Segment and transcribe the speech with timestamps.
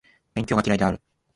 [0.33, 0.99] 勉強が嫌いである